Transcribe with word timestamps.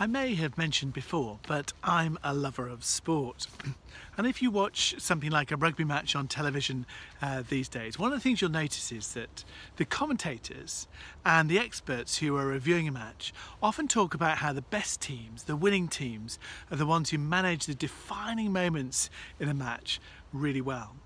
I 0.00 0.06
may 0.06 0.34
have 0.36 0.56
mentioned 0.56 0.94
before, 0.94 1.38
but 1.46 1.74
I'm 1.84 2.18
a 2.24 2.32
lover 2.32 2.66
of 2.66 2.82
sport. 2.82 3.46
and 4.16 4.26
if 4.26 4.40
you 4.40 4.50
watch 4.50 4.94
something 4.98 5.30
like 5.30 5.52
a 5.52 5.56
rugby 5.56 5.84
match 5.84 6.16
on 6.16 6.28
television 6.28 6.86
uh, 7.20 7.42
these 7.46 7.68
days, 7.68 7.98
one 7.98 8.10
of 8.10 8.18
the 8.18 8.22
things 8.22 8.40
you'll 8.40 8.50
notice 8.50 8.90
is 8.90 9.12
that 9.12 9.44
the 9.76 9.84
commentators 9.84 10.88
and 11.26 11.48
the 11.48 11.58
experts 11.58 12.18
who 12.18 12.36
are 12.36 12.46
reviewing 12.46 12.88
a 12.88 12.92
match 12.92 13.34
often 13.62 13.86
talk 13.86 14.14
about 14.14 14.38
how 14.38 14.52
the 14.52 14.62
best 14.62 15.02
teams, 15.02 15.44
the 15.44 15.56
winning 15.56 15.88
teams, 15.88 16.38
are 16.70 16.76
the 16.76 16.86
ones 16.86 17.10
who 17.10 17.18
manage 17.18 17.66
the 17.66 17.74
defining 17.74 18.50
moments 18.50 19.10
in 19.38 19.48
a 19.48 19.54
match 19.54 20.00
really 20.32 20.62
well. 20.62 20.96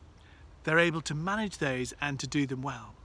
They're 0.63 0.79
able 0.79 1.03
to 1.03 1.15
manage 1.15 1.59
those 1.59 1.93
and 2.01 2.21
to 2.21 2.27
do 2.27 2.47
them 2.47 2.63
well. 2.63 2.96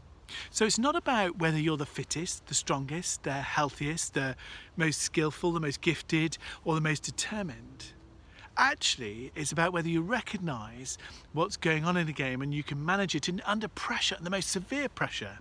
So 0.49 0.65
it's 0.65 0.79
not 0.79 0.95
about 0.95 1.39
whether 1.39 1.59
you're 1.59 1.77
the 1.77 1.85
fittest, 1.85 2.47
the 2.47 2.53
strongest, 2.53 3.23
the 3.23 3.33
healthiest, 3.33 4.13
the 4.13 4.35
most 4.77 5.01
skillful, 5.01 5.51
the 5.51 5.59
most 5.59 5.81
gifted, 5.81 6.37
or 6.63 6.75
the 6.75 6.81
most 6.81 7.03
determined. 7.03 7.93
Actually, 8.57 9.31
it's 9.35 9.51
about 9.51 9.73
whether 9.73 9.87
you 9.87 10.01
recognise 10.01 10.97
what's 11.33 11.57
going 11.57 11.85
on 11.85 11.97
in 11.97 12.07
a 12.07 12.11
game 12.11 12.41
and 12.41 12.53
you 12.53 12.63
can 12.63 12.83
manage 12.83 13.15
it 13.15 13.29
in, 13.29 13.41
under 13.45 13.67
pressure, 13.67 14.15
and 14.15 14.25
the 14.25 14.29
most 14.29 14.49
severe 14.49 14.89
pressure. 14.89 15.39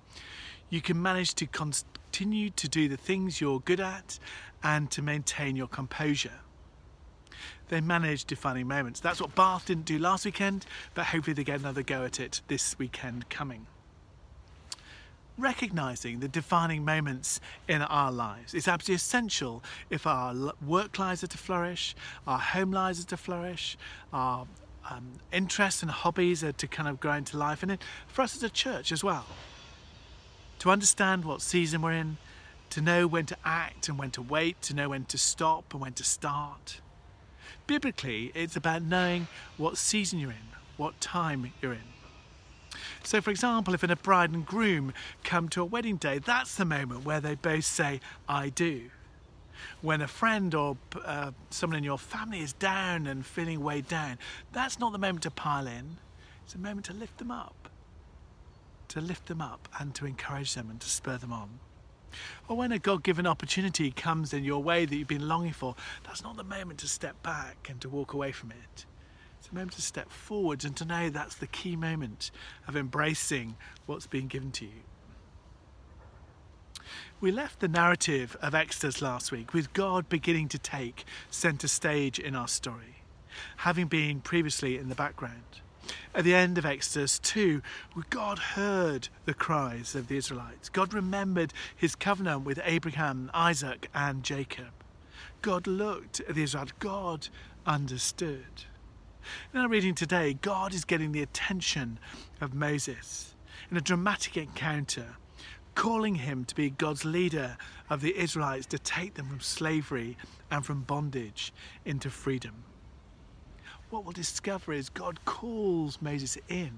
You 0.68 0.80
can 0.80 1.00
manage 1.00 1.34
to 1.34 1.46
continue 1.46 2.50
to 2.50 2.68
do 2.68 2.88
the 2.88 2.96
things 2.96 3.40
you're 3.40 3.60
good 3.60 3.80
at 3.80 4.18
and 4.62 4.90
to 4.92 5.02
maintain 5.02 5.56
your 5.56 5.66
composure. 5.66 6.40
They 7.68 7.80
manage 7.80 8.24
defining 8.24 8.68
moments. 8.68 9.00
That's 9.00 9.20
what 9.20 9.34
Bath 9.34 9.66
didn't 9.66 9.84
do 9.84 9.98
last 9.98 10.24
weekend, 10.24 10.66
but 10.94 11.06
hopefully 11.06 11.34
they 11.34 11.44
get 11.44 11.60
another 11.60 11.82
go 11.82 12.04
at 12.04 12.20
it 12.20 12.42
this 12.48 12.78
weekend 12.78 13.28
coming 13.28 13.66
recognizing 15.40 16.20
the 16.20 16.28
defining 16.28 16.84
moments 16.84 17.40
in 17.68 17.82
our 17.82 18.12
lives 18.12 18.54
is 18.54 18.68
absolutely 18.68 18.96
essential 18.96 19.62
if 19.88 20.06
our 20.06 20.52
work 20.64 20.98
lives 20.98 21.24
are 21.24 21.28
to 21.28 21.38
flourish, 21.38 21.94
our 22.26 22.38
home 22.38 22.70
lives 22.70 23.02
are 23.02 23.06
to 23.06 23.16
flourish, 23.16 23.76
our 24.12 24.46
um, 24.88 25.12
interests 25.32 25.82
and 25.82 25.90
hobbies 25.90 26.42
are 26.42 26.52
to 26.52 26.66
kind 26.66 26.88
of 26.88 27.00
grow 27.00 27.14
into 27.14 27.36
life, 27.36 27.62
and 27.62 27.78
for 28.06 28.22
us 28.22 28.36
as 28.36 28.42
a 28.42 28.50
church 28.50 28.92
as 28.92 29.04
well. 29.04 29.26
To 30.60 30.70
understand 30.70 31.24
what 31.24 31.42
season 31.42 31.82
we're 31.82 31.92
in, 31.92 32.18
to 32.70 32.80
know 32.80 33.06
when 33.06 33.26
to 33.26 33.36
act 33.44 33.88
and 33.88 33.98
when 33.98 34.10
to 34.12 34.22
wait, 34.22 34.60
to 34.62 34.74
know 34.74 34.90
when 34.90 35.04
to 35.06 35.18
stop 35.18 35.72
and 35.72 35.80
when 35.80 35.92
to 35.94 36.04
start. 36.04 36.80
Biblically, 37.66 38.30
it's 38.34 38.56
about 38.56 38.82
knowing 38.82 39.28
what 39.56 39.78
season 39.78 40.18
you're 40.18 40.30
in, 40.30 40.36
what 40.76 41.00
time 41.00 41.52
you're 41.60 41.72
in. 41.72 41.99
So, 43.02 43.20
for 43.20 43.30
example, 43.30 43.74
if 43.74 43.82
a 43.82 43.96
bride 43.96 44.30
and 44.30 44.44
groom 44.44 44.92
come 45.24 45.48
to 45.50 45.62
a 45.62 45.64
wedding 45.64 45.96
day, 45.96 46.18
that's 46.18 46.54
the 46.54 46.64
moment 46.64 47.04
where 47.04 47.20
they 47.20 47.34
both 47.34 47.64
say, 47.64 48.00
I 48.28 48.48
do. 48.48 48.90
When 49.82 50.00
a 50.00 50.08
friend 50.08 50.54
or 50.54 50.76
uh, 51.04 51.32
someone 51.50 51.78
in 51.78 51.84
your 51.84 51.98
family 51.98 52.40
is 52.40 52.52
down 52.54 53.06
and 53.06 53.24
feeling 53.24 53.62
weighed 53.62 53.88
down, 53.88 54.18
that's 54.52 54.78
not 54.78 54.92
the 54.92 54.98
moment 54.98 55.22
to 55.24 55.30
pile 55.30 55.66
in, 55.66 55.98
it's 56.44 56.54
a 56.54 56.58
moment 56.58 56.86
to 56.86 56.94
lift 56.94 57.18
them 57.18 57.30
up. 57.30 57.68
To 58.88 59.00
lift 59.00 59.26
them 59.26 59.40
up 59.40 59.68
and 59.78 59.94
to 59.94 60.06
encourage 60.06 60.54
them 60.54 60.68
and 60.70 60.80
to 60.80 60.88
spur 60.88 61.16
them 61.16 61.32
on. 61.32 61.60
Or 62.48 62.56
when 62.56 62.72
a 62.72 62.78
God 62.78 63.02
given 63.02 63.26
opportunity 63.26 63.90
comes 63.90 64.32
in 64.32 64.42
your 64.42 64.62
way 64.62 64.84
that 64.84 64.96
you've 64.96 65.06
been 65.06 65.28
longing 65.28 65.52
for, 65.52 65.76
that's 66.04 66.22
not 66.22 66.36
the 66.36 66.44
moment 66.44 66.80
to 66.80 66.88
step 66.88 67.22
back 67.22 67.68
and 67.70 67.80
to 67.80 67.88
walk 67.88 68.14
away 68.14 68.32
from 68.32 68.50
it. 68.50 68.86
It's 69.40 69.48
a 69.50 69.54
moment 69.54 69.72
to 69.72 69.82
step 69.82 70.10
forward 70.10 70.66
and 70.66 70.76
to 70.76 70.84
know 70.84 71.08
that's 71.08 71.34
the 71.34 71.46
key 71.46 71.74
moment 71.74 72.30
of 72.68 72.76
embracing 72.76 73.56
what's 73.86 74.06
being 74.06 74.26
given 74.26 74.52
to 74.52 74.66
you. 74.66 74.82
We 77.22 77.32
left 77.32 77.60
the 77.60 77.68
narrative 77.68 78.36
of 78.42 78.54
Exodus 78.54 79.00
last 79.00 79.32
week 79.32 79.54
with 79.54 79.72
God 79.72 80.10
beginning 80.10 80.48
to 80.48 80.58
take 80.58 81.06
centre 81.30 81.68
stage 81.68 82.18
in 82.18 82.36
our 82.36 82.48
story, 82.48 82.96
having 83.58 83.86
been 83.86 84.20
previously 84.20 84.76
in 84.76 84.90
the 84.90 84.94
background. 84.94 85.62
At 86.14 86.24
the 86.24 86.34
end 86.34 86.58
of 86.58 86.66
Exodus 86.66 87.18
2, 87.20 87.62
God 88.10 88.38
heard 88.38 89.08
the 89.24 89.32
cries 89.32 89.94
of 89.94 90.08
the 90.08 90.18
Israelites. 90.18 90.68
God 90.68 90.92
remembered 90.92 91.54
his 91.74 91.94
covenant 91.94 92.44
with 92.44 92.60
Abraham, 92.62 93.30
Isaac, 93.32 93.88
and 93.94 94.22
Jacob. 94.22 94.72
God 95.40 95.66
looked 95.66 96.20
at 96.20 96.34
the 96.34 96.42
Israelites. 96.42 96.72
God 96.78 97.28
understood. 97.66 98.64
In 99.54 99.60
our 99.60 99.68
reading 99.68 99.94
today, 99.94 100.34
God 100.34 100.74
is 100.74 100.84
getting 100.84 101.12
the 101.12 101.22
attention 101.22 101.98
of 102.40 102.54
Moses 102.54 103.34
in 103.70 103.76
a 103.76 103.80
dramatic 103.80 104.36
encounter, 104.36 105.16
calling 105.74 106.16
him 106.16 106.44
to 106.44 106.54
be 106.54 106.70
God's 106.70 107.04
leader 107.04 107.56
of 107.88 108.00
the 108.00 108.16
Israelites 108.16 108.66
to 108.66 108.78
take 108.78 109.14
them 109.14 109.28
from 109.28 109.40
slavery 109.40 110.16
and 110.50 110.64
from 110.64 110.82
bondage 110.82 111.52
into 111.84 112.10
freedom. 112.10 112.64
What 113.90 114.04
we'll 114.04 114.12
discover 114.12 114.72
is 114.72 114.88
God 114.88 115.24
calls 115.24 116.00
Moses 116.00 116.38
in, 116.48 116.72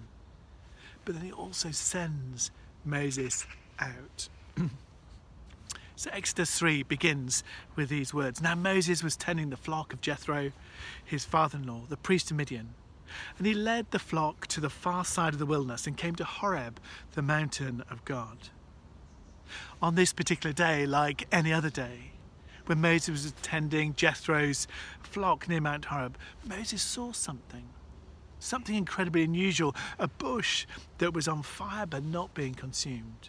but 1.05 1.15
then 1.15 1.25
he 1.25 1.33
also 1.33 1.71
sends 1.71 2.51
Moses 2.85 3.47
out. 3.79 4.29
So 5.97 6.11
Exodus 6.13 6.59
3 6.59 6.85
begins 6.85 7.45
with 7.77 7.89
these 7.89 8.15
words 8.15 8.41
Now 8.41 8.55
Moses 8.55 9.03
was 9.03 9.17
tending 9.17 9.51
the 9.51 9.57
flock 9.57 9.93
of 9.93 10.01
Jethro, 10.01 10.53
his 11.05 11.25
father 11.25 11.59
in 11.59 11.67
law, 11.67 11.83
the 11.89 11.97
priest 11.97 12.31
of 12.31 12.37
Midian. 12.37 12.75
And 13.37 13.47
he 13.47 13.55
led 13.55 13.91
the 13.91 13.99
flock 13.99 14.47
to 14.49 14.61
the 14.61 14.71
far 14.71 15.05
side 15.05 15.35
of 15.35 15.39
the 15.39 15.47
wilderness 15.47 15.87
and 15.87 15.97
came 15.97 16.15
to 16.17 16.25
Horeb, 16.25 16.81
the 17.13 17.23
mountain 17.23 17.85
of 17.91 18.05
God. 18.05 18.49
On 19.83 19.95
this 19.95 20.13
particular 20.13 20.55
day, 20.55 20.87
like 20.87 21.27
any 21.31 21.53
other 21.53 21.69
day, 21.69 22.13
when 22.67 22.81
Moses 22.81 23.11
was 23.11 23.27
attending 23.27 23.95
Jethro's 23.95 24.67
flock 25.03 25.49
near 25.49 25.61
Mount 25.61 25.87
Horeb, 25.87 26.17
Moses 26.45 26.81
saw 26.81 27.13
something. 27.13 27.69
Something 28.39 28.77
incredibly 28.77 29.23
unusual 29.23 29.75
a 29.99 30.09
bush 30.09 30.67
that 30.99 31.13
was 31.13 31.29
on 31.29 31.43
fire 31.43 31.87
but 31.87 32.05
not 32.05 32.35
being 32.35 32.55
consumed. 32.55 33.29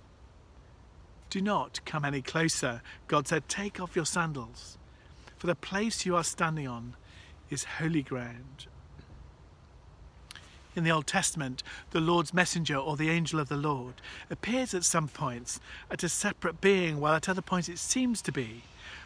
Do 1.31 1.39
not 1.39 1.79
come 1.85 2.03
any 2.03 2.21
closer. 2.21 2.81
God 3.07 3.25
said, 3.25 3.47
Take 3.47 3.79
off 3.79 3.95
your 3.95 4.05
sandals, 4.05 4.77
for 5.37 5.47
the 5.47 5.55
place 5.55 6.05
you 6.05 6.13
are 6.17 6.25
standing 6.25 6.67
on 6.67 6.97
is 7.49 7.63
holy 7.63 8.03
ground. 8.03 8.67
In 10.75 10.83
the 10.83 10.91
Old 10.91 11.07
Testament, 11.07 11.63
the 11.91 12.01
Lord's 12.01 12.33
messenger 12.33 12.75
or 12.75 12.97
the 12.97 13.09
angel 13.09 13.39
of 13.39 13.47
the 13.47 13.55
Lord 13.55 13.93
appears 14.29 14.73
at 14.73 14.83
some 14.83 15.07
points 15.07 15.61
as 15.89 16.03
a 16.03 16.09
separate 16.09 16.59
being, 16.59 16.99
while 16.99 17.15
at 17.15 17.29
other 17.29 17.41
points 17.41 17.69
it 17.69 17.79
seems 17.79 18.21
to 18.23 18.33
be 18.33 18.63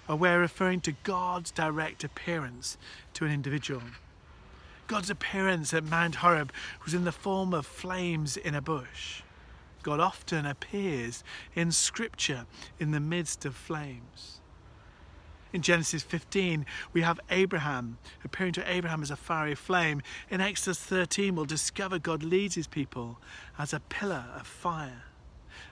a 0.08 0.16
way 0.16 0.34
of 0.34 0.42
referring 0.42 0.82
to 0.82 0.96
God's 1.04 1.52
direct 1.52 2.04
appearance 2.04 2.80
to 3.14 3.26
an 3.26 3.32
individual. 3.32 3.84
God's 4.88 5.12
appearance 5.12 5.76
at 5.76 5.84
Mount 5.84 6.16
Horeb 6.16 6.52
was 6.84 6.96
in 6.96 7.04
the 7.04 7.12
form 7.12 7.54
of 7.54 7.68
flames 7.68 8.36
in 8.36 8.56
a 8.56 8.62
bush. 8.62 9.22
God 9.86 10.00
often 10.00 10.48
appears 10.48 11.24
in 11.54 11.72
Scripture 11.72 12.48
in 12.80 12.90
the 12.90 13.00
midst 13.00 13.46
of 13.46 13.56
flames. 13.56 14.42
In 15.54 15.62
Genesis 15.62 16.02
15, 16.02 16.66
we 16.92 17.04
have 17.04 17.20
Abraham 17.30 18.00
appearing 18.24 18.54
to 18.54 18.68
Abraham 18.68 19.04
as 19.04 19.12
a 19.12 19.16
fiery 19.16 19.54
flame. 19.54 20.02
In 20.32 20.42
Exodus 20.42 20.80
13, 20.80 21.36
we'll 21.36 21.46
discover 21.46 22.00
God 22.00 22.24
leads 22.24 22.56
his 22.56 22.66
people 22.66 23.20
as 23.60 23.74
a 23.74 23.80
pillar 23.80 24.26
of 24.36 24.48
fire. 24.48 25.04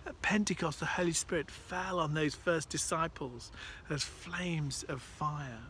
At 0.06 0.22
Pentecost, 0.22 0.80
the 0.80 0.86
Holy 0.86 1.12
Spirit 1.12 1.50
fell 1.50 2.00
on 2.00 2.14
those 2.14 2.36
first 2.36 2.70
disciples 2.70 3.52
as 3.90 4.04
flames 4.04 4.86
of 4.88 5.02
fire. 5.02 5.64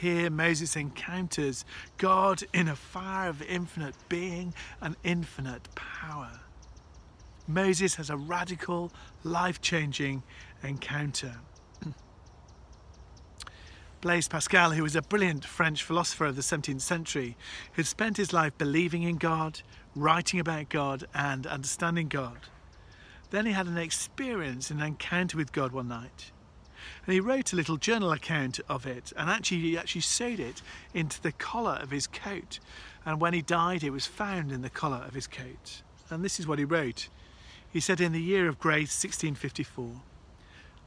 Here, 0.00 0.30
Moses 0.30 0.76
encounters 0.76 1.64
God 1.96 2.44
in 2.54 2.68
a 2.68 2.76
fire 2.76 3.28
of 3.28 3.42
infinite 3.42 3.96
being 4.08 4.54
and 4.80 4.94
infinite 5.02 5.74
power. 5.74 6.38
Moses 7.48 7.96
has 7.96 8.08
a 8.08 8.16
radical, 8.16 8.92
life 9.24 9.60
changing 9.60 10.22
encounter. 10.62 11.34
Blaise 14.00 14.28
Pascal, 14.28 14.70
who 14.70 14.84
was 14.84 14.94
a 14.94 15.02
brilliant 15.02 15.44
French 15.44 15.82
philosopher 15.82 16.26
of 16.26 16.36
the 16.36 16.42
17th 16.42 16.80
century, 16.80 17.36
had 17.72 17.86
spent 17.86 18.18
his 18.18 18.32
life 18.32 18.56
believing 18.56 19.02
in 19.02 19.16
God, 19.16 19.62
writing 19.96 20.38
about 20.38 20.68
God, 20.68 21.08
and 21.12 21.44
understanding 21.44 22.06
God. 22.06 22.38
Then 23.30 23.46
he 23.46 23.52
had 23.52 23.66
an 23.66 23.78
experience, 23.78 24.70
an 24.70 24.80
encounter 24.80 25.36
with 25.36 25.50
God 25.50 25.72
one 25.72 25.88
night. 25.88 26.30
And 27.06 27.14
he 27.14 27.20
wrote 27.20 27.52
a 27.52 27.56
little 27.56 27.76
journal 27.76 28.12
account 28.12 28.60
of 28.68 28.86
it 28.86 29.12
and 29.16 29.30
actually 29.30 29.60
he 29.60 29.78
actually 29.78 30.02
sewed 30.02 30.40
it 30.40 30.62
into 30.94 31.20
the 31.20 31.32
collar 31.32 31.78
of 31.82 31.90
his 31.90 32.06
coat. 32.06 32.58
And 33.04 33.20
when 33.20 33.34
he 33.34 33.42
died, 33.42 33.82
it 33.82 33.90
was 33.90 34.06
found 34.06 34.52
in 34.52 34.62
the 34.62 34.70
collar 34.70 35.04
of 35.06 35.14
his 35.14 35.26
coat. 35.26 35.82
And 36.10 36.24
this 36.24 36.38
is 36.38 36.46
what 36.46 36.58
he 36.58 36.64
wrote. 36.64 37.08
He 37.70 37.80
said, 37.80 38.00
In 38.00 38.12
the 38.12 38.20
year 38.20 38.48
of 38.48 38.58
grace 38.58 38.92
1654, 39.02 40.02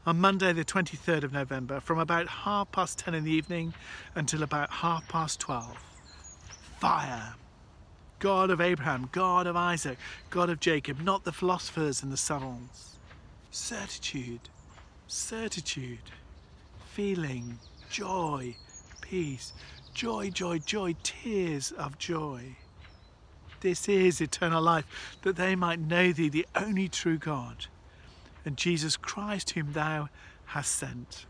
on 0.03 0.19
Monday, 0.19 0.51
the 0.51 0.65
23rd 0.65 1.23
of 1.23 1.31
November, 1.31 1.79
from 1.79 1.99
about 1.99 2.27
half 2.27 2.71
past 2.71 2.97
10 2.99 3.13
in 3.13 3.23
the 3.23 3.31
evening 3.31 3.75
until 4.15 4.41
about 4.41 4.71
half 4.71 5.07
past 5.07 5.39
12, 5.39 5.77
fire. 6.79 7.35
God 8.17 8.49
of 8.49 8.61
Abraham, 8.61 9.09
God 9.11 9.45
of 9.45 9.55
Isaac, 9.55 9.99
God 10.31 10.49
of 10.49 10.59
Jacob, 10.59 10.99
not 11.01 11.23
the 11.23 11.31
philosophers 11.31 12.01
and 12.01 12.11
the 12.11 12.17
savants. 12.17 12.97
Certitude, 13.51 14.49
certitude, 15.11 15.99
feeling, 16.85 17.59
joy, 17.89 18.55
peace, 19.01 19.51
joy, 19.93 20.29
joy, 20.29 20.57
joy, 20.59 20.95
tears 21.03 21.73
of 21.73 21.97
joy. 21.97 22.55
This 23.59 23.89
is 23.89 24.21
eternal 24.21 24.61
life, 24.61 24.85
that 25.23 25.35
they 25.35 25.53
might 25.53 25.81
know 25.81 26.13
thee, 26.13 26.29
the 26.29 26.47
only 26.55 26.87
true 26.87 27.17
God, 27.17 27.65
and 28.45 28.55
Jesus 28.55 28.95
Christ, 28.95 29.51
whom 29.51 29.73
thou 29.73 30.07
hast 30.45 30.71
sent. 30.75 31.25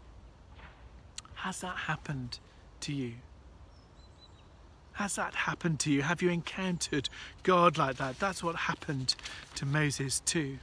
Has 1.34 1.62
that 1.62 1.76
happened 1.76 2.38
to 2.82 2.94
you? 2.94 3.14
Has 4.94 5.16
that 5.16 5.34
happened 5.34 5.80
to 5.80 5.92
you? 5.92 6.04
Have 6.04 6.22
you 6.22 6.30
encountered 6.30 7.10
God 7.42 7.80
like 7.80 7.98
that? 7.98 8.20
That's 8.20 8.44
what 8.44 8.56
happened 8.56 9.16
to 9.56 9.66
Moses 9.66 10.20
too. 10.20 10.60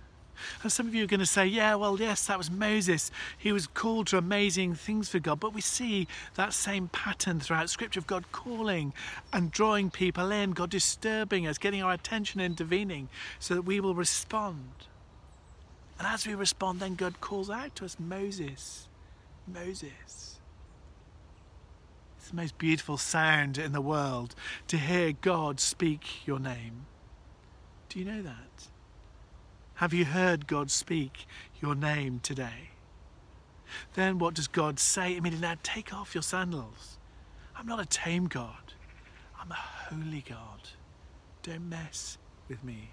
And 0.63 0.73
some 0.73 0.87
of 0.87 0.95
you 0.95 1.05
are 1.05 1.09
going 1.09 1.21
to 1.21 1.27
say, 1.27 1.47
yeah, 1.47 1.75
well, 1.75 1.99
yes, 1.99 2.27
that 2.27 2.39
was 2.39 2.51
Moses. 2.51 3.11
He 3.37 3.53
was 3.53 3.67
called 3.67 4.09
to 4.09 4.19
amazing 4.19 4.75
things 4.75 5.09
for 5.09 5.19
God. 5.19 5.41
But 5.41 5.55
we 5.55 5.61
see 5.61 6.07
that 6.35 6.53
same 6.53 6.89
pattern 6.89 7.41
throughout 7.41 7.71
Scripture 7.71 8.01
of 8.01 8.07
God 8.07 8.31
calling 8.33 8.93
and 9.33 9.51
drawing 9.51 9.91
people 9.91 10.31
in, 10.31 10.53
God 10.53 10.71
disturbing 10.71 11.47
us, 11.47 11.59
getting 11.59 11.83
our 11.83 11.93
attention, 11.93 12.41
intervening, 12.41 13.09
so 13.39 13.55
that 13.55 13.63
we 13.63 13.81
will 13.81 13.95
respond. 13.95 14.71
And 15.99 16.07
as 16.07 16.27
we 16.27 16.35
respond, 16.35 16.81
then 16.81 16.95
God 16.95 17.21
calls 17.21 17.51
out 17.51 17.75
to 17.77 17.85
us 17.85 17.97
Moses, 17.99 18.89
Moses. 19.47 20.39
It's 22.19 22.31
the 22.31 22.37
most 22.37 22.59
beautiful 22.59 22.99
sound 22.99 23.59
in 23.59 23.73
the 23.73 23.81
world 23.81 24.35
to 24.69 24.77
hear 24.77 25.13
God 25.13 25.61
speak 25.61 26.27
your 26.27 26.39
name. 26.39 26.87
Do 27.89 27.99
you 27.99 28.05
know 28.05 28.23
that? 28.23 28.69
Have 29.79 29.95
you 29.95 30.07
heard 30.07 30.49
God 30.49 30.73
speak 30.73 31.25
your 31.63 31.77
name 31.77 32.19
today? 32.21 32.71
Then 33.95 34.19
what 34.19 34.35
does 34.35 34.49
God 34.49 34.81
say? 34.81 35.17
Immediately 35.17 35.47
now 35.47 35.55
take 35.63 35.95
off 35.95 36.17
your 36.17 36.23
sandals. 36.23 36.99
I'm 37.57 37.65
not 37.65 37.79
a 37.79 37.87
tame 37.87 38.27
God. 38.27 38.75
I'm 39.41 39.53
a 39.53 39.55
holy 39.55 40.25
God. 40.29 40.71
Don't 41.45 41.69
mess 41.69 42.19
with 42.49 42.65
me. 42.65 42.91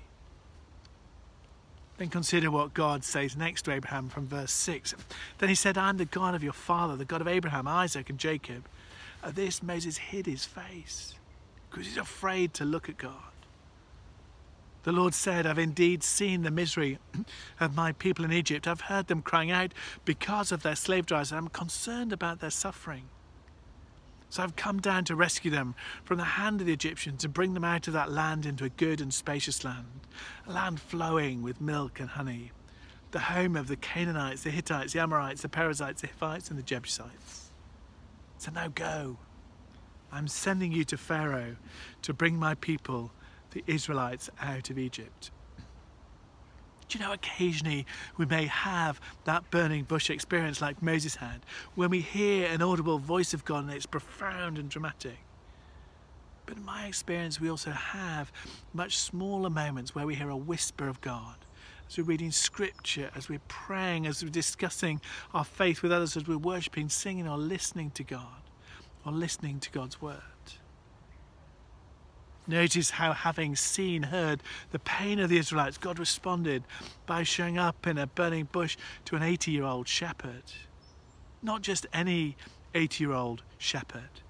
Then 1.98 2.10
consider 2.10 2.52
what 2.52 2.76
God 2.76 3.04
says 3.04 3.36
next 3.36 3.64
to 3.64 3.72
Abraham 3.72 4.08
from 4.08 4.28
verse 4.28 4.52
6. 4.52 4.94
Then 5.40 5.50
he 5.50 5.56
said, 5.56 5.80
I'm 5.80 5.98
the 5.98 6.06
God 6.06 6.36
of 6.36 6.44
your 6.44 6.54
father, 6.54 6.96
the 6.96 7.04
God 7.04 7.22
of 7.22 7.28
Abraham, 7.28 7.68
Isaac, 7.68 8.12
and 8.12 8.20
Jacob. 8.20 8.68
At 9.24 9.34
this, 9.34 9.64
Moses 9.64 9.98
hid 9.98 10.28
his 10.28 10.46
face 10.46 11.16
because 11.68 11.88
he's 11.88 11.98
afraid 11.98 12.54
to 12.54 12.64
look 12.64 12.90
at 12.90 12.98
God. 13.00 13.35
The 14.86 14.92
Lord 14.92 15.16
said, 15.16 15.48
I've 15.48 15.58
indeed 15.58 16.04
seen 16.04 16.44
the 16.44 16.52
misery 16.52 17.00
of 17.60 17.76
my 17.76 17.92
people 17.92 18.24
in 18.24 18.32
Egypt. 18.32 18.68
I've 18.68 18.82
heard 18.82 19.08
them 19.08 19.24
crying 19.24 19.50
out 19.50 19.74
because 20.06 20.52
of 20.52 20.62
their 20.62 20.76
slave 20.76 21.08
drivers. 21.08 21.34
I'm 21.34 21.48
concerned 21.48 22.14
about 22.14 22.40
their 22.40 22.52
suffering. 22.52 23.06
So 24.30 24.44
I've 24.44 24.56
come 24.56 24.80
down 24.80 25.04
to 25.06 25.16
rescue 25.16 25.50
them 25.50 25.74
from 26.04 26.20
the 26.20 26.24
hand 26.24 26.62
of 26.62 26.68
the 26.68 26.74
Egyptians 26.74 27.24
and 27.24 27.34
bring 27.34 27.56
them 27.56 27.64
out 27.64 27.88
of 27.88 27.94
that 27.94 28.12
land 28.12 28.46
into 28.46 28.64
a 28.64 28.70
good 28.70 29.02
and 29.02 29.12
spacious 29.12 29.64
land, 29.64 30.02
a 30.48 30.52
land 30.52 30.80
flowing 30.80 31.42
with 31.42 31.60
milk 31.60 32.00
and 32.00 32.10
honey, 32.10 32.52
the 33.10 33.22
home 33.22 33.56
of 33.56 33.68
the 33.68 33.78
Canaanites, 33.78 34.44
the 34.44 34.52
Hittites, 34.52 34.94
the 34.94 35.00
Amorites, 35.00 35.42
the 35.42 35.50
Perizzites, 35.50 36.02
the 36.02 36.08
Hivites, 36.10 36.52
and 36.52 36.60
the 36.60 36.64
Jebusites. 36.64 37.50
So 38.38 38.52
now 38.52 38.68
go. 38.68 39.18
I'm 40.12 40.28
sending 40.28 40.72
you 40.72 40.84
to 40.84 40.98
Pharaoh 40.98 41.56
to 42.04 42.14
bring 42.14 42.38
my 42.38 42.54
people, 42.54 43.10
the 43.56 43.64
Israelites, 43.68 44.30
out 44.42 44.70
of 44.70 44.78
Egypt. 44.78 45.32
Do 46.88 47.00
you 47.00 47.06
know, 47.06 47.14
occasionally 47.14 47.88
we 48.18 48.26
may 48.26 48.46
have 48.46 49.02
that 49.24 49.50
burning 49.50 49.86
bush 49.86 50.10
experience 50.10 50.62
like 50.62 50.84
Moses 50.84 51.16
had, 51.16 51.40
when 51.74 51.90
we 51.90 52.02
hear 52.02 52.48
an 52.48 52.62
audible 52.62 53.00
voice 53.00 53.34
of 53.34 53.46
God 53.46 53.64
and 53.64 53.74
it's 53.74 53.86
profound 53.86 54.60
and 54.60 54.70
dramatic. 54.70 55.18
But 56.46 56.58
in 56.58 56.66
my 56.66 56.86
experience, 56.86 57.40
we 57.42 57.50
also 57.50 57.72
have 57.72 58.32
much 58.74 58.98
smaller 58.98 59.50
moments 59.50 59.96
where 59.96 60.06
we 60.06 60.14
hear 60.14 60.30
a 60.30 60.38
whisper 60.38 60.88
of 60.88 61.02
God. 61.02 61.38
As 61.90 61.98
we're 61.98 62.04
reading 62.04 62.32
scripture, 62.32 63.10
as 63.16 63.30
we're 63.30 63.42
praying, 63.48 64.06
as 64.06 64.22
we're 64.22 64.30
discussing 64.30 65.00
our 65.34 65.46
faith 65.46 65.82
with 65.82 65.92
others, 65.92 66.18
as 66.18 66.28
we're 66.28 66.38
worshipping, 66.38 66.90
singing, 66.90 67.28
or 67.28 67.38
listening 67.38 67.90
to 67.92 68.04
God, 68.04 68.44
or 69.06 69.12
listening 69.12 69.60
to 69.62 69.72
God's 69.72 70.02
word. 70.02 70.35
Notice 72.48 72.92
how, 72.92 73.14
having 73.14 73.56
seen, 73.56 74.04
heard 74.04 74.44
the 74.72 74.80
pain 74.80 75.20
of 75.20 75.30
the 75.30 75.38
Israelites, 75.38 75.78
God 75.78 75.98
responded 75.98 76.64
by 77.06 77.24
showing 77.24 77.58
up 77.58 77.88
in 77.88 77.98
a 77.98 78.08
burning 78.08 78.48
bush 78.52 78.78
to 79.06 79.16
an 79.16 79.24
80 79.24 79.52
year 79.52 79.64
old 79.64 79.88
shepherd. 79.88 80.44
Not 81.42 81.62
just 81.62 81.88
any 81.92 82.38
80 82.76 83.04
year 83.04 83.14
old 83.14 83.44
shepherd. 83.58 84.22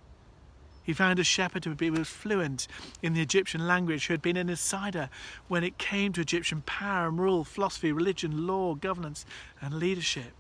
He 0.81 0.93
found 0.93 1.17
a 1.17 1.23
shepherd 1.23 1.65
who 1.65 1.91
was 1.91 2.07
fluent 2.07 2.67
in 3.01 3.13
the 3.13 3.21
Egyptian 3.21 3.67
language, 3.67 4.05
who 4.05 4.13
had 4.13 4.21
been 4.21 4.37
an 4.37 4.49
insider 4.49 5.09
when 5.47 5.63
it 5.63 5.79
came 5.79 6.13
to 6.13 6.21
Egyptian 6.21 6.61
power 6.61 7.07
and 7.07 7.19
rule, 7.19 7.43
philosophy, 7.43 7.91
religion, 7.91 8.45
law, 8.45 8.75
governance, 8.75 9.25
and 9.59 9.73
leadership. 9.73 10.33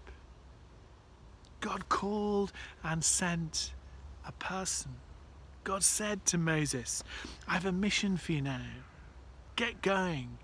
God 1.61 1.89
called 1.89 2.51
and 2.83 3.03
sent 3.03 3.73
a 4.27 4.31
person 4.33 4.97
God 5.65 5.83
said 5.83 6.27
to 6.27 6.37
Moses, 6.37 7.03
I 7.47 7.53
have 7.53 7.65
a 7.65 7.71
mission 7.71 8.17
for 8.17 8.33
you 8.33 8.41
now. 8.43 8.61
Get 9.55 9.81
going. 9.81 10.37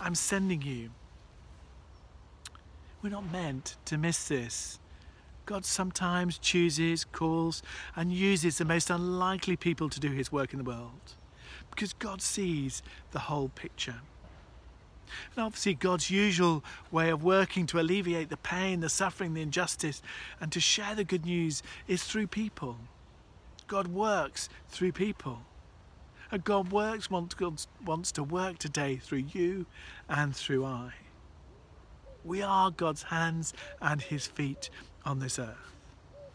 I'm 0.00 0.14
sending 0.14 0.62
you. 0.62 0.90
We're 3.02 3.10
not 3.10 3.32
meant 3.32 3.76
to 3.86 3.98
miss 3.98 4.28
this. 4.28 4.78
God 5.44 5.64
sometimes 5.64 6.38
chooses, 6.38 7.04
calls, 7.04 7.64
and 7.96 8.12
uses 8.12 8.58
the 8.58 8.64
most 8.64 8.90
unlikely 8.90 9.56
people 9.56 9.88
to 9.88 9.98
do 9.98 10.12
his 10.12 10.30
work 10.30 10.52
in 10.52 10.58
the 10.58 10.64
world 10.64 11.16
because 11.72 11.92
God 11.94 12.22
sees 12.22 12.80
the 13.10 13.18
whole 13.18 13.48
picture. 13.48 14.02
And 15.34 15.44
obviously, 15.44 15.74
God's 15.74 16.12
usual 16.12 16.62
way 16.92 17.10
of 17.10 17.24
working 17.24 17.66
to 17.66 17.80
alleviate 17.80 18.28
the 18.28 18.36
pain, 18.36 18.78
the 18.78 18.88
suffering, 18.88 19.34
the 19.34 19.42
injustice, 19.42 20.00
and 20.40 20.52
to 20.52 20.60
share 20.60 20.94
the 20.94 21.02
good 21.02 21.26
news 21.26 21.64
is 21.88 22.04
through 22.04 22.28
people. 22.28 22.76
God 23.70 23.86
works 23.86 24.48
through 24.68 24.90
people. 24.90 25.42
And 26.32 26.42
God 26.42 26.72
works, 26.72 27.08
wants, 27.08 28.12
to 28.12 28.22
work 28.24 28.58
today 28.58 28.96
through 28.96 29.24
you 29.32 29.66
and 30.08 30.34
through 30.34 30.64
I. 30.64 30.90
We 32.24 32.42
are 32.42 32.72
God's 32.72 33.04
hands 33.04 33.54
and 33.80 34.02
his 34.02 34.26
feet 34.26 34.70
on 35.04 35.20
this 35.20 35.38
earth. 35.38 35.72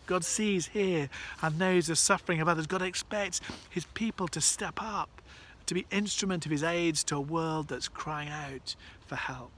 God 0.06 0.24
sees, 0.24 0.68
hears, 0.68 1.10
and 1.42 1.60
knows 1.60 1.88
the 1.88 1.98
suffering 1.98 2.40
of 2.40 2.48
others. 2.48 2.68
God 2.68 2.82
expects 2.82 3.42
his 3.70 3.84
people 3.94 4.30
to 4.30 4.40
step 4.40 4.82
up, 4.82 5.22
to 5.66 5.74
be 5.74 5.86
instrument 5.92 6.46
of 6.46 6.54
his 6.54 6.64
aids 6.64 7.04
to 7.06 7.18
a 7.18 7.22
world 7.22 7.68
that's 7.68 7.90
crying 7.90 8.30
out 8.30 8.78
for 9.06 9.16
help. 9.16 9.52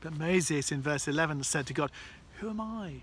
But 0.00 0.18
Moses 0.18 0.72
in 0.72 0.80
verse 0.80 1.06
11 1.06 1.42
said 1.44 1.66
to 1.66 1.74
God, 1.74 1.90
Who 2.38 2.48
am 2.48 2.62
I? 2.62 3.02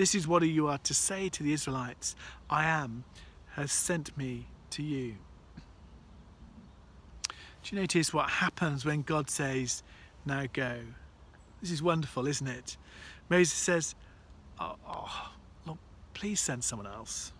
This 0.00 0.14
is 0.14 0.26
what 0.26 0.42
you 0.42 0.66
are 0.68 0.78
to 0.78 0.94
say 0.94 1.28
to 1.28 1.42
the 1.42 1.52
Israelites 1.52 2.16
I 2.48 2.64
am 2.64 3.04
has 3.50 3.70
sent 3.70 4.16
me 4.16 4.46
to 4.70 4.82
you. 4.82 5.16
Do 7.28 7.34
you 7.76 7.82
notice 7.82 8.14
what 8.14 8.30
happens 8.30 8.86
when 8.86 9.02
God 9.02 9.28
says, 9.28 9.82
Now 10.24 10.46
go? 10.50 10.78
This 11.60 11.70
is 11.70 11.82
wonderful, 11.82 12.26
isn't 12.26 12.46
it? 12.46 12.78
Moses 13.28 13.52
says, 13.52 13.94
oh, 14.58 14.76
oh, 14.88 15.76
please 16.14 16.40
send 16.40 16.64
someone 16.64 16.86
else. 16.86 17.34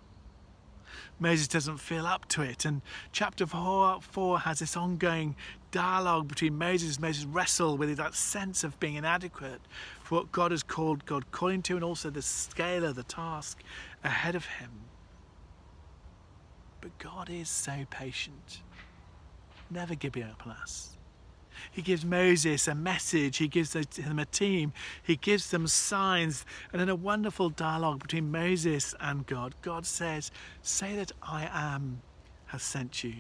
Moses 1.19 1.49
doesn't 1.49 1.79
feel 1.79 2.07
up 2.07 2.29
to 2.29 2.43
it. 2.43 2.67
And 2.67 2.83
chapter 3.11 3.47
four, 3.47 4.02
four 4.02 4.40
has 4.40 4.59
this 4.59 4.76
ongoing 4.76 5.35
dialogue 5.71 6.29
between 6.29 6.59
Moses. 6.59 7.00
Moses 7.00 7.25
wrestle 7.25 7.79
with 7.79 7.97
that 7.97 8.14
sense 8.14 8.64
of 8.64 8.79
being 8.81 8.97
inadequate 8.97 9.62
what 10.11 10.33
God 10.33 10.50
has 10.50 10.62
called 10.62 11.05
God 11.07 11.31
calling 11.31 11.62
to, 11.62 11.75
and 11.75 11.85
also 11.85 12.11
the 12.11 12.23
scale 12.23 12.85
of 12.85 12.97
the 12.97 13.02
task 13.02 13.62
ahead 14.05 14.35
of 14.35 14.45
him. 14.45 14.71
But 16.81 16.97
God 16.99 17.29
is 17.31 17.49
so 17.49 17.85
patient, 17.90 18.62
never 19.71 19.95
giving 19.95 20.23
up 20.23 20.47
on 20.47 20.52
us. 20.52 20.97
He 21.71 21.83
gives 21.83 22.05
Moses 22.05 22.69
a 22.69 22.75
message, 22.75 23.37
he 23.37 23.49
gives 23.49 23.73
them 23.73 24.19
a 24.19 24.25
team, 24.25 24.73
he 25.02 25.17
gives 25.17 25.50
them 25.50 25.67
signs, 25.67 26.47
and 26.73 26.81
in 26.81 26.88
a 26.88 26.95
wonderful 26.95 27.50
dialogue 27.50 28.02
between 28.02 28.31
Moses 28.31 28.95
and 29.00 29.26
God, 29.26 29.55
God 29.62 29.85
says, 29.85 30.31
Say 30.62 30.97
that 30.97 31.12
I 31.23 31.49
am 31.52 32.00
has 32.47 32.62
sent 32.62 33.05
you. 33.05 33.14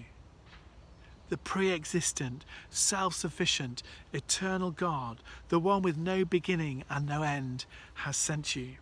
The 1.30 1.38
pre 1.38 1.72
existent, 1.72 2.44
self 2.68 3.14
sufficient, 3.14 3.82
eternal 4.12 4.70
God, 4.70 5.22
the 5.48 5.58
one 5.58 5.80
with 5.82 5.96
no 5.96 6.24
beginning 6.24 6.84
and 6.90 7.06
no 7.06 7.22
end, 7.22 7.64
has 7.94 8.16
sent 8.16 8.54
you. 8.54 8.74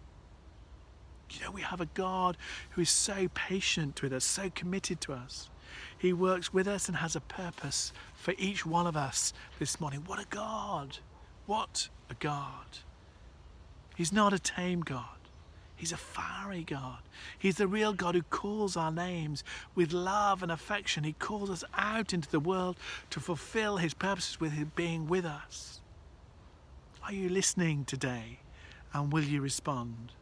You 1.31 1.45
know, 1.45 1.51
we 1.51 1.61
have 1.61 1.81
a 1.81 1.87
God 1.87 2.37
who 2.71 2.81
is 2.81 2.91
so 2.91 3.29
patient 3.35 4.03
with 4.03 4.13
us, 4.13 4.25
so 4.25 4.51
committed 4.55 5.01
to 5.03 5.13
us. 5.13 5.51
He 5.99 6.13
works 6.13 6.53
with 6.53 6.67
us 6.67 6.89
and 6.89 6.97
has 6.97 7.15
a 7.15 7.21
purpose 7.21 7.93
for 8.15 8.35
each 8.39 8.65
one 8.65 8.87
of 8.87 8.97
us 8.97 9.33
this 9.59 9.81
morning. 9.81 10.05
What 10.07 10.19
a 10.19 10.27
God! 10.31 10.99
What 11.47 11.89
a 12.09 12.15
God! 12.15 12.79
He's 13.97 14.13
not 14.13 14.33
a 14.33 14.39
tame 14.39 14.81
God. 14.81 15.18
He's 15.79 15.93
a 15.93 15.97
fiery 15.97 16.65
God. 16.65 16.99
He's 17.39 17.57
the 17.57 17.67
real 17.67 17.95
God 17.95 18.15
who 18.15 18.23
calls 18.23 18.77
our 18.77 18.93
names 18.93 19.45
with 19.75 19.93
love 19.93 20.43
and 20.43 20.53
affection. 20.53 21.05
He 21.05 21.15
calls 21.15 21.49
us 21.49 21.65
out 21.75 22.13
into 22.13 22.31
the 22.31 22.41
world 22.41 22.77
to 23.11 23.21
fulfill 23.21 23.79
His 23.79 23.95
purposes 23.95 24.41
with 24.41 24.53
Him 24.53 24.73
being 24.77 25.09
with 25.09 25.25
us. 25.25 25.81
Are 27.05 27.13
you 27.13 27.31
listening 27.31 27.87
today? 27.87 28.41
And 28.93 29.13
will 29.13 29.25
you 29.25 29.41
respond? 29.41 30.13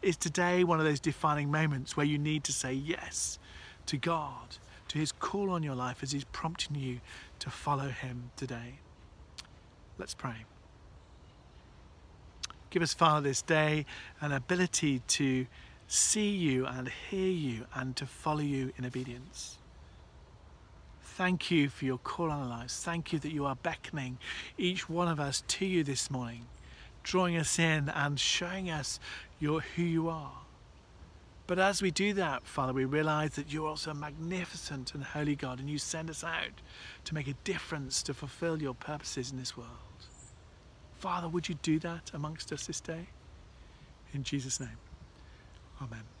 Is 0.00 0.16
today 0.16 0.64
one 0.64 0.78
of 0.78 0.86
those 0.86 1.00
defining 1.00 1.50
moments 1.50 1.96
where 1.96 2.06
you 2.06 2.16
need 2.16 2.44
to 2.44 2.52
say 2.52 2.72
yes 2.72 3.38
to 3.86 3.96
God 3.96 4.56
to 4.88 4.98
his 4.98 5.12
call 5.12 5.50
on 5.50 5.62
your 5.62 5.74
life 5.74 6.02
as 6.02 6.12
he's 6.12 6.24
prompting 6.24 6.76
you 6.76 7.00
to 7.38 7.50
follow 7.50 7.88
him 7.88 8.30
today. 8.36 8.78
Let's 9.98 10.14
pray. 10.14 10.44
Give 12.76 12.82
us, 12.82 12.92
Father, 12.92 13.26
this 13.26 13.40
day 13.40 13.86
an 14.20 14.32
ability 14.32 15.00
to 15.08 15.46
see 15.88 16.28
you 16.28 16.66
and 16.66 16.90
hear 17.08 17.30
you 17.30 17.64
and 17.74 17.96
to 17.96 18.04
follow 18.04 18.42
you 18.42 18.70
in 18.76 18.84
obedience. 18.84 19.56
Thank 21.00 21.50
you 21.50 21.70
for 21.70 21.86
your 21.86 21.96
call 21.96 22.30
on 22.30 22.42
our 22.42 22.46
lives. 22.46 22.78
Thank 22.78 23.14
you 23.14 23.18
that 23.20 23.32
you 23.32 23.46
are 23.46 23.56
beckoning 23.56 24.18
each 24.58 24.90
one 24.90 25.08
of 25.08 25.18
us 25.18 25.42
to 25.48 25.64
you 25.64 25.84
this 25.84 26.10
morning, 26.10 26.48
drawing 27.02 27.38
us 27.38 27.58
in 27.58 27.88
and 27.88 28.20
showing 28.20 28.68
us 28.68 29.00
your, 29.40 29.62
who 29.62 29.82
you 29.82 30.10
are. 30.10 30.40
But 31.46 31.58
as 31.58 31.80
we 31.80 31.90
do 31.90 32.12
that, 32.12 32.42
Father, 32.42 32.74
we 32.74 32.84
realize 32.84 33.36
that 33.36 33.50
you're 33.50 33.68
also 33.68 33.92
a 33.92 33.94
magnificent 33.94 34.94
and 34.94 35.02
holy 35.02 35.34
God 35.34 35.60
and 35.60 35.70
you 35.70 35.78
send 35.78 36.10
us 36.10 36.22
out 36.22 36.60
to 37.06 37.14
make 37.14 37.26
a 37.26 37.34
difference, 37.42 38.02
to 38.02 38.12
fulfill 38.12 38.60
your 38.60 38.74
purposes 38.74 39.32
in 39.32 39.38
this 39.38 39.56
world. 39.56 39.85
Father, 41.06 41.28
would 41.28 41.48
you 41.48 41.54
do 41.62 41.78
that 41.78 42.10
amongst 42.14 42.52
us 42.52 42.66
this 42.66 42.80
day? 42.80 43.06
In 44.12 44.24
Jesus' 44.24 44.58
name, 44.58 44.76
Amen. 45.80 46.15